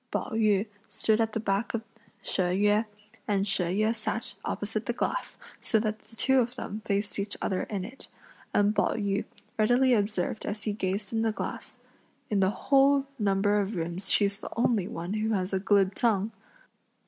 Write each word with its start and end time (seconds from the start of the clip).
Pao 0.09 0.31
yü 0.33 0.65
stood 0.89 1.21
at 1.21 1.33
the 1.33 1.39
back 1.39 1.75
of 1.75 1.83
She 2.23 2.41
Yüeh, 2.41 2.87
and 3.27 3.47
She 3.47 3.65
Yüeh 3.65 3.93
sat 3.93 4.33
opposite 4.43 4.87
the 4.87 4.93
glass, 4.93 5.37
so 5.61 5.77
that 5.79 5.99
the 5.99 6.15
two 6.15 6.39
of 6.39 6.55
them 6.55 6.81
faced 6.85 7.19
each 7.19 7.37
other 7.39 7.65
in 7.69 7.85
it, 7.85 8.07
and 8.51 8.75
Pao 8.75 8.95
yü 8.95 9.25
readily 9.59 9.93
observed 9.93 10.43
as 10.43 10.63
he 10.63 10.73
gazed 10.73 11.13
in 11.13 11.21
the 11.21 11.31
glass, 11.31 11.77
"In 12.31 12.39
the 12.39 12.49
whole 12.49 13.05
number 13.19 13.59
of 13.61 13.75
rooms 13.75 14.11
she's 14.11 14.39
the 14.39 14.49
only 14.57 14.87
one 14.87 15.13
who 15.13 15.33
has 15.35 15.53
a 15.53 15.59
glib 15.59 15.93
tongue!" 15.93 16.31